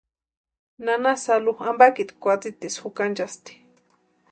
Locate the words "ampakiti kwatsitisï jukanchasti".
1.69-3.51